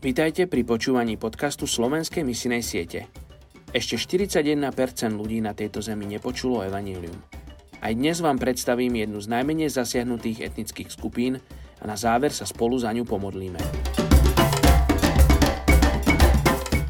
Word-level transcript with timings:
Vítajte 0.00 0.48
pri 0.48 0.64
počúvaní 0.64 1.20
podcastu 1.20 1.68
Slovenskej 1.68 2.24
misinej 2.24 2.64
siete. 2.64 3.12
Ešte 3.68 4.00
41% 4.00 4.56
ľudí 5.12 5.44
na 5.44 5.52
tejto 5.52 5.84
zemi 5.84 6.08
nepočulo 6.08 6.64
evanílium. 6.64 7.20
Aj 7.84 7.92
dnes 7.92 8.24
vám 8.24 8.40
predstavím 8.40 8.96
jednu 8.96 9.20
z 9.20 9.28
najmenej 9.28 9.68
zasiahnutých 9.68 10.48
etnických 10.48 10.88
skupín 10.88 11.36
a 11.36 11.84
na 11.84 12.00
záver 12.00 12.32
sa 12.32 12.48
spolu 12.48 12.80
za 12.80 12.88
ňu 12.96 13.04
pomodlíme. 13.04 13.60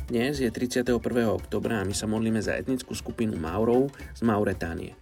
Dnes 0.06 0.38
je 0.38 0.46
31. 0.46 0.94
oktobra 1.34 1.82
a 1.82 1.86
my 1.90 1.90
sa 1.90 2.06
modlíme 2.06 2.38
za 2.38 2.54
etnickú 2.54 2.94
skupinu 2.94 3.34
Maurov 3.34 3.90
z 4.14 4.22
Mauretánie. 4.22 4.94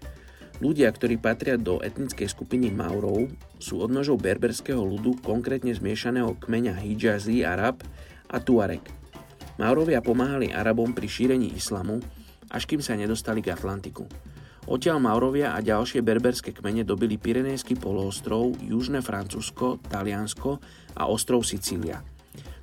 Ľudia, 0.59 0.91
ktorí 0.91 1.23
patria 1.23 1.55
do 1.55 1.79
etnickej 1.79 2.27
skupiny 2.27 2.75
Maurov, 2.75 3.31
sú 3.63 3.79
odnožou 3.79 4.19
berberského 4.19 4.83
ľudu, 4.83 5.23
konkrétne 5.23 5.71
zmiešaného 5.71 6.35
kmeňa 6.35 6.83
Hijazi, 6.83 7.47
Arab 7.47 7.87
a 8.27 8.43
Tuareg. 8.43 8.83
Maurovia 9.63 10.02
pomáhali 10.02 10.51
Arabom 10.51 10.91
pri 10.91 11.07
šírení 11.07 11.55
islamu, 11.55 12.02
až 12.51 12.66
kým 12.66 12.83
sa 12.83 12.99
nedostali 12.99 13.39
k 13.39 13.55
Atlantiku. 13.55 14.11
Odtiaľ 14.66 14.99
Maurovia 14.99 15.55
a 15.55 15.63
ďalšie 15.63 16.02
berberské 16.02 16.51
kmene 16.51 16.83
dobili 16.83 17.23
Pirenejský 17.23 17.79
poloostrov, 17.79 18.59
južné 18.59 18.99
Francúzsko, 18.99 19.79
Taliansko 19.87 20.59
a 20.99 21.07
ostrov 21.07 21.47
Sicília. 21.47 22.02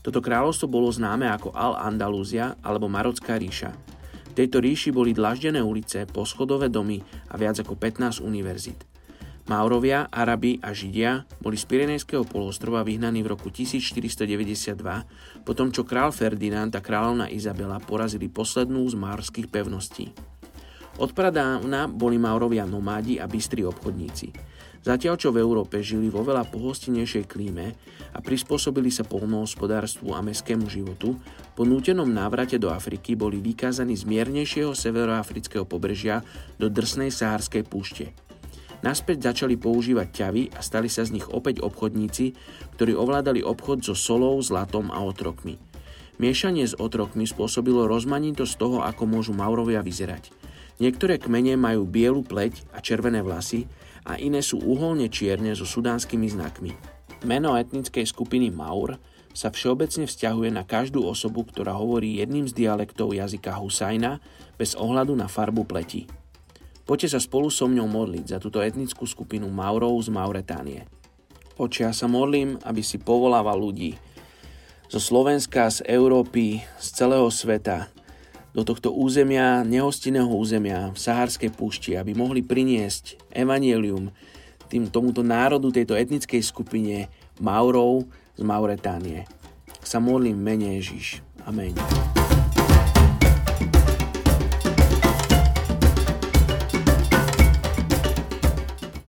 Toto 0.03 0.19
kráľovstvo 0.19 0.67
bolo 0.67 0.91
známe 0.91 1.31
ako 1.31 1.55
Al-Andalúzia 1.55 2.59
alebo 2.59 2.91
Marocká 2.91 3.39
ríša– 3.39 3.71
tejto 4.35 4.59
ríši 4.59 4.91
boli 4.91 5.15
dlaždené 5.15 5.63
ulice, 5.63 6.03
poschodové 6.05 6.67
domy 6.67 6.99
a 7.31 7.39
viac 7.39 7.55
ako 7.63 7.79
15 7.79 8.19
univerzít. 8.19 8.83
Maurovia, 9.45 10.09
Arabi 10.09 10.57
a 10.57 10.73
Židia 10.73 11.21
boli 11.37 11.53
z 11.53 11.69
Pirenejského 11.69 12.25
poloostrova 12.25 12.81
vyhnaní 12.81 13.21
v 13.21 13.37
roku 13.37 13.53
1492, 13.53 15.45
potom 15.45 15.69
čo 15.69 15.85
král 15.85 16.09
Ferdinand 16.09 16.73
a 16.73 16.81
kráľovna 16.81 17.29
Izabela 17.29 17.77
porazili 17.77 18.25
poslednú 18.25 18.81
z 18.89 18.97
maurských 18.97 19.47
pevností. 19.47 20.09
Od 20.97 21.13
pradávna 21.13 21.85
boli 21.85 22.17
Maurovia 22.17 22.65
nomádi 22.65 23.21
a 23.21 23.29
bystrí 23.29 23.61
obchodníci. 23.61 24.33
Zatiaľ 24.85 25.17
čo 25.17 25.33
v 25.33 25.41
Európe 25.41 25.81
žili 25.81 26.13
vo 26.13 26.21
veľa 26.21 26.45
pohostinejšej 26.53 27.25
klíme 27.25 27.73
a 28.13 28.21
prispôsobili 28.21 28.93
sa 28.93 29.01
polnohospodárstvu 29.01 30.13
a 30.13 30.21
mestskému 30.21 30.69
životu, 30.69 31.17
po 31.57 31.65
nútenom 31.65 32.05
návrate 32.05 32.61
do 32.61 32.69
Afriky 32.69 33.17
boli 33.17 33.41
vykázaní 33.41 33.97
z 33.97 34.05
miernejšieho 34.05 34.77
severoafrického 34.77 35.65
pobrežia 35.65 36.21
do 36.61 36.69
drsnej 36.69 37.09
sahárskej 37.09 37.65
púšte. 37.65 38.13
Naspäť 38.85 39.33
začali 39.33 39.57
používať 39.57 40.07
ťavy 40.13 40.53
a 40.53 40.61
stali 40.61 40.85
sa 40.85 41.01
z 41.01 41.17
nich 41.17 41.25
opäť 41.33 41.65
obchodníci, 41.65 42.37
ktorí 42.77 42.93
ovládali 42.93 43.41
obchod 43.41 43.81
so 43.81 43.97
solou, 43.97 44.37
zlatom 44.45 44.93
a 44.93 45.01
otrokmi. 45.01 45.57
Miešanie 46.21 46.69
s 46.69 46.77
otrokmi 46.77 47.25
spôsobilo 47.25 47.89
rozmanitosť 47.89 48.53
toho, 48.53 48.85
ako 48.85 49.09
môžu 49.09 49.33
Maurovia 49.33 49.81
vyzerať. 49.81 50.29
Niektoré 50.81 51.19
kmene 51.21 51.55
majú 51.55 51.87
bielu 51.87 52.19
pleť 52.23 52.67
a 52.75 52.83
červené 52.83 53.23
vlasy, 53.23 53.67
a 54.05 54.21
iné 54.21 54.45
sú 54.45 54.61
uholne 54.61 55.09
čierne 55.09 55.51
so 55.57 55.65
sudánskymi 55.65 56.29
znakmi. 56.29 56.71
Meno 57.25 57.57
etnickej 57.57 58.05
skupiny 58.05 58.53
Maur 58.53 59.01
sa 59.33 59.49
všeobecne 59.49 60.05
vzťahuje 60.05 60.53
na 60.53 60.63
každú 60.63 61.03
osobu, 61.03 61.43
ktorá 61.43 61.73
hovorí 61.73 62.21
jedným 62.21 62.45
z 62.45 62.53
dialektov 62.53 63.17
jazyka 63.17 63.57
Husajna 63.57 64.21
bez 64.55 64.77
ohľadu 64.77 65.17
na 65.17 65.25
farbu 65.25 65.65
pleti. 65.65 66.05
Poďte 66.85 67.17
sa 67.17 67.19
spolu 67.19 67.49
so 67.49 67.65
mňou 67.65 67.89
modliť 67.89 68.25
za 68.29 68.37
túto 68.37 68.61
etnickú 68.61 69.09
skupinu 69.09 69.49
Maurov 69.49 69.97
z 70.05 70.13
Mauretánie. 70.13 70.85
Oče, 71.57 71.89
ja 71.89 71.91
sa 71.91 72.05
modlím, 72.05 72.61
aby 72.61 72.85
si 72.85 73.01
povolával 73.01 73.57
ľudí 73.57 73.97
zo 74.85 75.01
Slovenska, 75.01 75.65
z 75.73 75.81
Európy, 75.89 76.61
z 76.77 76.87
celého 76.93 77.25
sveta, 77.33 77.89
do 78.55 78.63
tohto 78.63 78.95
územia, 78.95 79.67
nehostinného 79.67 80.31
územia 80.31 80.95
v 80.95 80.97
Sahárskej 80.97 81.51
púšti, 81.51 81.99
aby 81.99 82.15
mohli 82.15 82.39
priniesť 82.39 83.19
evanielium 83.35 84.15
tým, 84.71 84.87
tomuto 84.87 85.21
národu, 85.21 85.75
tejto 85.75 85.93
etnickej 85.93 86.39
skupine 86.39 87.11
Maurov 87.43 88.07
z 88.39 88.41
Mauretánie. 88.47 89.27
Sa 89.83 89.99
modlím 89.99 90.39
mene 90.39 90.79
Ježiš. 90.79 91.21
Amen. 91.45 92.24